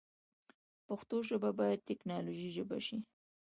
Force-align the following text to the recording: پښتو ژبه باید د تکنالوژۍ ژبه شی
پښتو 0.87 1.17
ژبه 1.29 1.49
باید 1.59 1.79
د 1.81 1.85
تکنالوژۍ 1.89 2.49
ژبه 2.57 2.77
شی 2.87 2.97